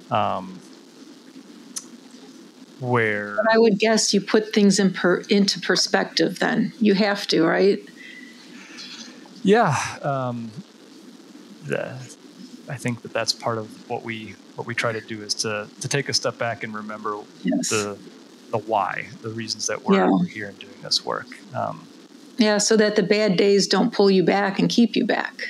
[0.10, 0.60] Um,
[2.80, 6.39] where but I would guess you put things in per, into perspective.
[6.39, 7.80] Then you have to, right?
[9.43, 10.51] Yeah, um,
[11.65, 11.93] the,
[12.67, 15.67] I think that that's part of what we what we try to do is to
[15.82, 17.69] to take a step back and remember yes.
[17.69, 17.97] the
[18.51, 20.10] the why, the reasons that we're, yeah.
[20.10, 21.28] we're here and doing this work.
[21.54, 21.88] Um,
[22.38, 25.48] yeah, so that the bad days don't pull you back and keep you back.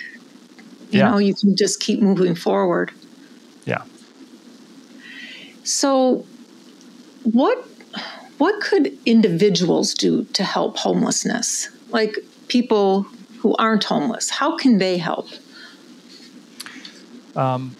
[0.91, 1.11] You yeah.
[1.11, 2.91] know, you can just keep moving forward.
[3.65, 3.83] Yeah.
[5.63, 6.25] So,
[7.23, 7.65] what
[8.37, 11.69] what could individuals do to help homelessness?
[11.89, 12.17] Like
[12.47, 13.03] people
[13.39, 15.27] who aren't homeless, how can they help?
[17.35, 17.75] Um,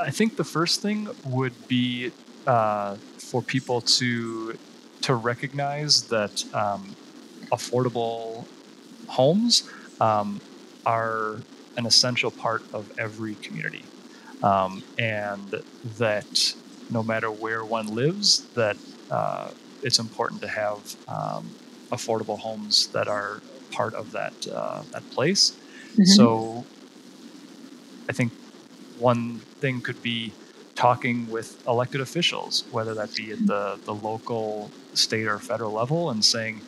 [0.00, 2.12] I think the first thing would be
[2.46, 4.58] uh, for people to
[5.02, 6.94] to recognize that um,
[7.52, 8.44] affordable
[9.08, 9.68] homes
[10.00, 10.40] um,
[10.86, 11.36] are
[11.76, 13.84] an essential part of every community,
[14.42, 15.62] um, and
[15.98, 16.54] that
[16.90, 18.76] no matter where one lives, that
[19.10, 19.50] uh,
[19.82, 21.50] it's important to have um,
[21.90, 25.52] affordable homes that are part of that uh, that place.
[25.92, 26.04] Mm-hmm.
[26.04, 26.64] So,
[28.08, 28.32] I think
[28.98, 30.32] one thing could be
[30.74, 36.10] talking with elected officials, whether that be at the, the local, state, or federal level,
[36.10, 36.60] and saying,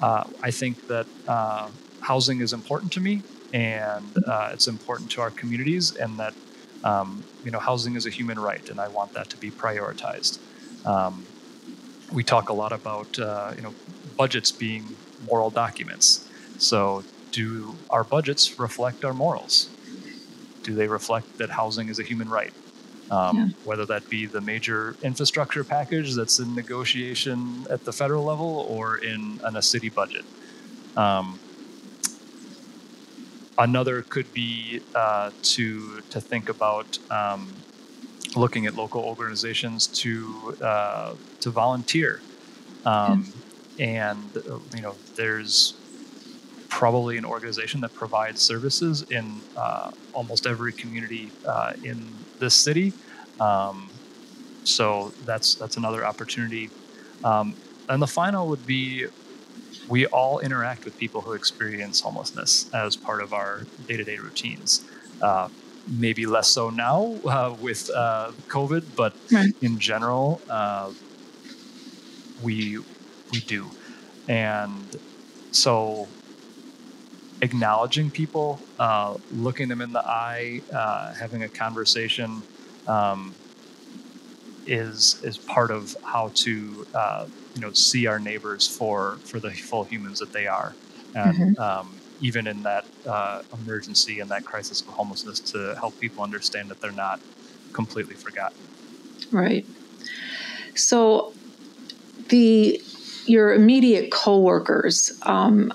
[0.00, 5.20] uh, I think that uh, housing is important to me and uh, it's important to
[5.20, 6.34] our communities, and that
[6.84, 10.38] um, you know housing is a human right, and I want that to be prioritized.
[10.84, 11.28] Um,
[12.12, 13.76] we talk a lot about uh, you know
[14.16, 16.26] budgets being moral documents.
[16.56, 19.76] So, do our budgets reflect our morals?
[20.64, 22.54] Do they reflect that housing is a human right?
[23.10, 23.48] Um, yeah.
[23.64, 28.98] Whether that be the major infrastructure package that's in negotiation at the federal level or
[28.98, 30.24] in, in a city budget.
[30.96, 31.40] Um,
[33.58, 37.52] another could be uh, to to think about um,
[38.36, 42.20] looking at local organizations to uh, to volunteer,
[42.84, 43.32] um,
[43.78, 45.74] and uh, you know there's
[46.80, 51.98] probably an organization that provides services in uh, almost every community uh, in
[52.38, 52.94] this city.
[53.38, 53.90] Um,
[54.64, 56.70] so that's that's another opportunity.
[57.22, 57.54] Um,
[57.90, 59.08] and the final would be
[59.94, 63.52] we all interact with people who experience homelessness as part of our
[63.86, 64.70] day-to-day routines.
[65.20, 65.48] Uh,
[65.86, 69.52] maybe less so now uh, with uh, COVID, but right.
[69.60, 70.90] in general, uh,
[72.42, 72.78] we
[73.32, 73.62] we do,
[74.28, 74.96] and
[75.50, 76.08] so
[77.42, 82.42] acknowledging people, uh, looking them in the eye, uh, having a conversation
[82.86, 83.34] um,
[84.66, 89.50] is is part of how to uh, you know see our neighbors for for the
[89.50, 90.74] full humans that they are,
[91.14, 91.62] and mm-hmm.
[91.62, 96.68] um, even in that uh, emergency and that crisis of homelessness, to help people understand
[96.68, 97.20] that they're not
[97.72, 98.58] completely forgotten.
[99.30, 99.64] Right.
[100.74, 101.32] So
[102.28, 102.82] the
[103.26, 105.12] your immediate coworkers.
[105.22, 105.72] Um,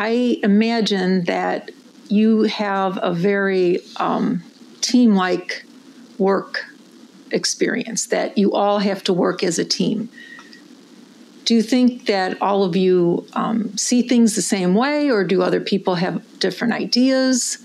[0.00, 1.72] I imagine that
[2.08, 4.42] you have a very um,
[4.80, 5.66] team like
[6.16, 6.64] work
[7.32, 10.08] experience, that you all have to work as a team.
[11.44, 15.42] Do you think that all of you um, see things the same way, or do
[15.42, 17.58] other people have different ideas?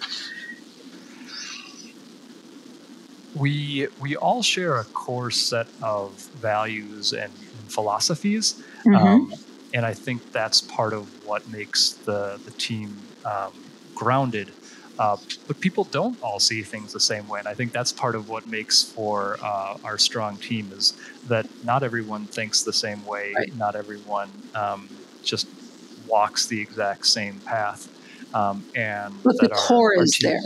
[3.33, 8.61] We we all share a core set of values and, and philosophies.
[8.83, 8.95] Mm-hmm.
[8.95, 9.33] Um,
[9.75, 13.51] and I think that's part of what makes the the team um,
[13.93, 14.51] grounded.
[14.97, 18.15] Uh, but people don't all see things the same way, and I think that's part
[18.15, 20.93] of what makes for uh, our strong team is
[21.27, 23.33] that not everyone thinks the same way.
[23.35, 23.53] Right.
[23.57, 24.87] Not everyone um,
[25.21, 25.47] just
[26.07, 27.91] walks the exact same path.
[28.33, 30.41] Um, and but the core our, our is team, there.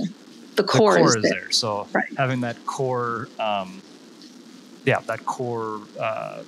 [0.56, 1.52] The core, the core is, is, there.
[1.52, 2.06] So right.
[2.18, 3.84] having that core, um,
[4.84, 6.42] yeah, that core uh,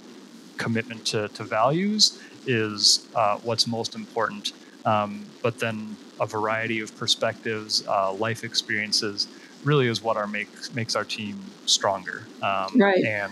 [0.57, 4.53] commitment to, to values is uh, what's most important.
[4.85, 9.27] Um, but then a variety of perspectives, uh, life experiences,
[9.63, 12.23] really is what our makes makes our team stronger.
[12.41, 13.03] Um, right.
[13.03, 13.31] And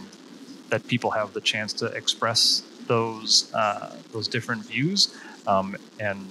[0.70, 5.16] that people have the chance to express those uh, those different views
[5.48, 6.28] um, and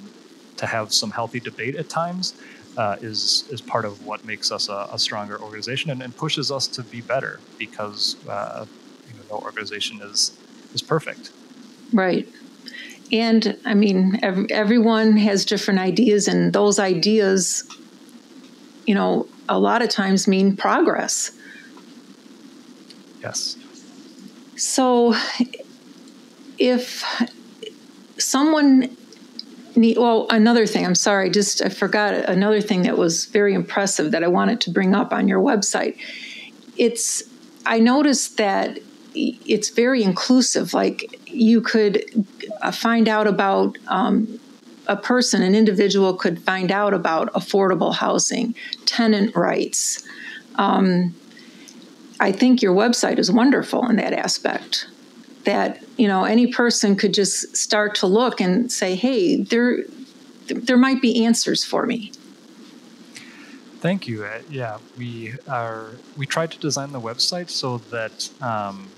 [0.56, 2.34] to have some healthy debate at times
[2.76, 6.50] uh, is is part of what makes us a, a stronger organization and, and, pushes
[6.52, 8.64] us to be better because uh,
[9.08, 10.36] you know, no organization is
[10.74, 11.30] is perfect.
[11.92, 12.28] Right.
[13.10, 17.64] And I mean, every, everyone has different ideas, and those ideas,
[18.86, 21.32] you know, a lot of times mean progress.
[23.22, 23.56] Yes.
[24.56, 25.14] So
[26.58, 27.04] if
[28.18, 28.96] someone
[29.74, 34.10] need, well, another thing, I'm sorry, just I forgot another thing that was very impressive
[34.10, 35.96] that I wanted to bring up on your website.
[36.76, 37.22] It's,
[37.64, 38.80] I noticed that
[39.14, 40.74] it's very inclusive.
[40.74, 42.26] Like you could
[42.62, 44.38] uh, find out about um,
[44.86, 48.54] a person, an individual, could find out about affordable housing,
[48.86, 50.02] tenant rights.
[50.56, 51.14] Um,
[52.20, 54.88] I think your website is wonderful in that aspect.
[55.44, 59.84] That you know any person could just start to look and say, "Hey, there,
[60.46, 62.12] there might be answers for me."
[63.80, 64.24] Thank you.
[64.24, 65.92] Uh, yeah, we are.
[66.16, 68.88] We tried to design the website so that um,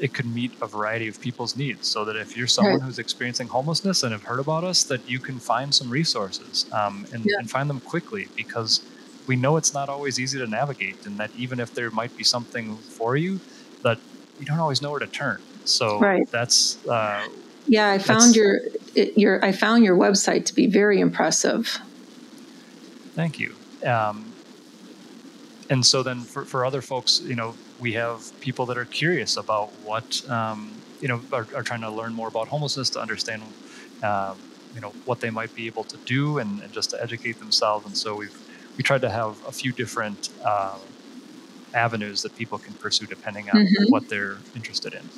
[0.00, 1.86] it could meet a variety of people's needs.
[1.86, 2.82] So that if you're someone right.
[2.82, 7.06] who's experiencing homelessness and have heard about us, that you can find some resources um,
[7.12, 7.36] and, yeah.
[7.38, 8.82] and find them quickly because
[9.26, 12.24] we know it's not always easy to navigate, and that even if there might be
[12.24, 13.40] something for you,
[13.82, 13.98] that
[14.40, 15.40] you don't always know where to turn.
[15.64, 16.28] So right.
[16.30, 16.84] that's.
[16.86, 17.28] Uh,
[17.66, 18.58] yeah, I found your
[18.94, 21.78] your I found your website to be very impressive.
[23.14, 23.54] Thank you.
[23.84, 24.29] Um,
[25.70, 29.36] and so then for, for other folks, you know, we have people that are curious
[29.36, 33.42] about what, um, you know, are, are, trying to learn more about homelessness to understand,
[34.02, 34.36] um,
[34.74, 37.86] you know, what they might be able to do and, and, just to educate themselves.
[37.86, 38.36] And so we've,
[38.76, 40.76] we tried to have a few different uh,
[41.72, 43.84] avenues that people can pursue depending on mm-hmm.
[43.90, 45.08] what they're interested in.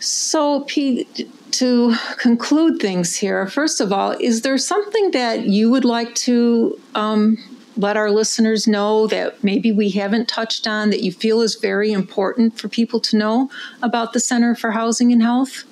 [0.00, 5.84] So, Pete, to conclude things here, first of all, is there something that you would
[5.84, 7.38] like to um,
[7.76, 11.92] let our listeners know that maybe we haven't touched on that you feel is very
[11.92, 13.50] important for people to know
[13.82, 15.64] about the Center for Housing and Health?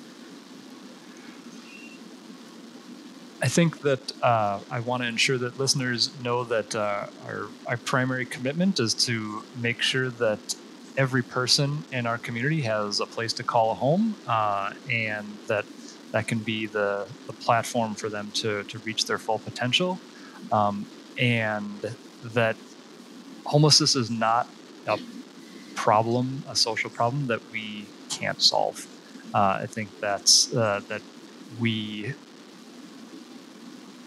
[3.41, 7.77] I think that uh, I want to ensure that listeners know that uh, our, our
[7.77, 10.55] primary commitment is to make sure that
[10.97, 15.65] every person in our community has a place to call a home, uh, and that
[16.11, 19.99] that can be the, the platform for them to, to reach their full potential.
[20.49, 20.85] Um,
[21.17, 22.57] and that
[23.45, 24.49] homelessness is not
[24.87, 24.99] a
[25.75, 28.87] problem, a social problem that we can't solve.
[29.33, 31.03] Uh, I think that's uh, that
[31.57, 32.15] we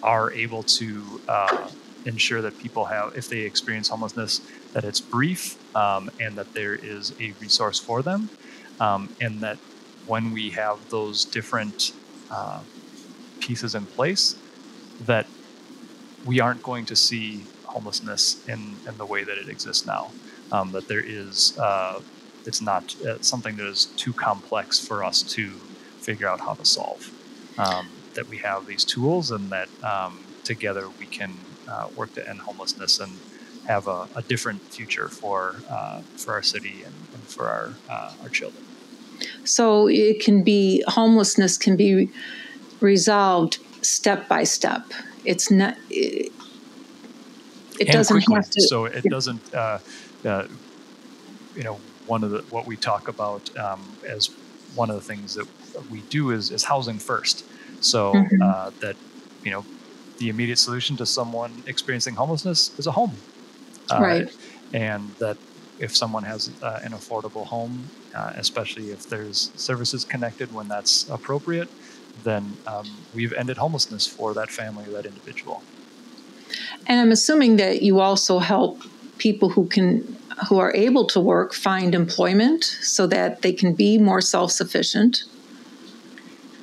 [0.02, 1.68] are able to uh,
[2.04, 4.40] ensure that people have, if they experience homelessness,
[4.74, 8.30] that it's brief um, and that there is a resource for them,
[8.80, 9.58] um, and that
[10.04, 11.92] when we have those different
[12.30, 12.62] uh,
[13.40, 14.40] pieces in place,
[15.00, 15.28] that
[16.28, 20.10] we aren't going to see homelessness in, in the way that it exists now.
[20.52, 22.00] Um, that there is, uh,
[22.44, 25.48] it's not uh, something that is too complex for us to
[26.06, 27.10] figure out how to solve.
[27.58, 31.32] Um, that we have these tools and that um, together we can
[31.66, 33.12] uh, work to end homelessness and
[33.66, 38.12] have a, a different future for uh, for our city and, and for our uh,
[38.22, 38.64] our children.
[39.44, 42.10] So it can be homelessness can be
[42.80, 44.82] resolved step by step.
[45.28, 45.76] It's not.
[45.90, 46.32] It,
[47.78, 48.34] it doesn't quickly.
[48.36, 48.62] have to.
[48.62, 49.54] So it doesn't.
[49.54, 49.78] Uh,
[50.24, 50.46] uh,
[51.54, 54.30] you know, one of the what we talk about um, as
[54.74, 55.46] one of the things that
[55.90, 57.44] we do is is housing first.
[57.80, 58.42] So mm-hmm.
[58.42, 58.96] uh, that
[59.44, 59.66] you know,
[60.16, 63.12] the immediate solution to someone experiencing homelessness is a home.
[63.90, 64.36] Uh, right.
[64.72, 65.36] And that
[65.78, 71.08] if someone has uh, an affordable home, uh, especially if there's services connected when that's
[71.10, 71.68] appropriate,
[72.24, 75.62] then um, we've ended homelessness for that family or that individual.
[76.86, 78.82] And I'm assuming that you also help
[79.18, 80.16] people who can
[80.48, 85.24] who are able to work find employment so that they can be more self-sufficient.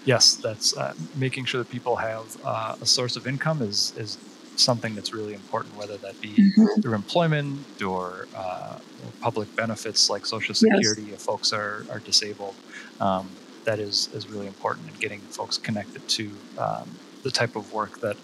[0.05, 4.17] Yes, that's uh, making sure that people have uh, a source of income is is
[4.57, 6.81] something that's really important, whether that be mm-hmm.
[6.81, 11.13] through employment or, uh, or, public benefits like Social Security yes.
[11.15, 12.55] if folks are, are disabled.
[13.01, 13.29] Um,
[13.65, 16.89] that is, is really important in getting folks connected to um,
[17.23, 18.17] the type of work that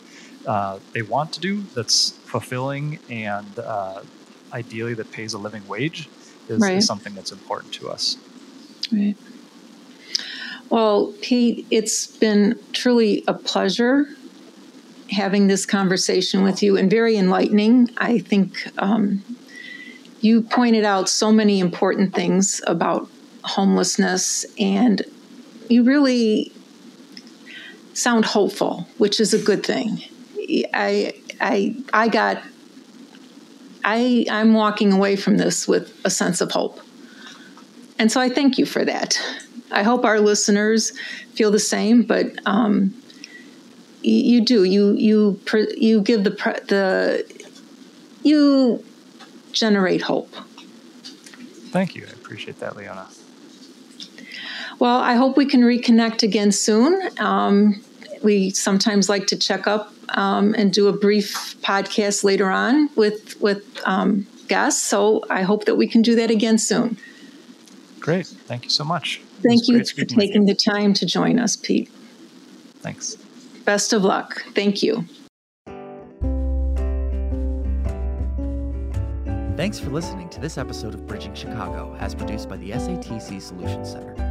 [0.48, 4.02] uh, they want to do that's fulfilling and uh,
[4.54, 6.10] ideally that pays a living wage
[6.48, 6.78] is, right.
[6.78, 8.18] is something that's important to us.
[8.92, 9.16] Right.
[10.70, 14.08] Well, Pete, it's been truly a pleasure
[15.12, 17.90] having this conversation with you and very enlightening.
[17.98, 19.24] I think um,
[20.22, 23.10] you pointed out so many important things about
[23.44, 25.02] homelessness, and
[25.72, 26.52] you really
[27.94, 30.02] sound hopeful, which is a good thing.
[30.74, 32.44] I I I got
[33.84, 36.80] I I'm walking away from this with a sense of hope.
[37.98, 39.20] And so I thank you for that.
[39.72, 40.98] I hope our listeners
[41.34, 42.94] feel the same, but um,
[44.02, 45.40] you do you you
[45.78, 46.32] you give the
[46.68, 47.26] the
[48.24, 48.84] you
[49.54, 50.34] generate hope.
[51.72, 52.06] Thank you.
[52.06, 53.08] I appreciate that, Leona.
[54.82, 57.00] Well, I hope we can reconnect again soon.
[57.20, 57.84] Um,
[58.24, 63.40] we sometimes like to check up um, and do a brief podcast later on with
[63.40, 64.82] with um, guests.
[64.82, 66.98] So I hope that we can do that again soon.
[68.00, 68.26] Great.
[68.26, 69.22] Thank you so much.
[69.44, 71.92] Thank you for taking the time to join us, Pete.
[72.80, 73.18] Thanks.
[73.66, 74.44] Best of luck.
[74.56, 75.06] Thank you.
[79.56, 83.92] Thanks for listening to this episode of Bridging Chicago, as produced by the SATC Solutions
[83.92, 84.31] Center.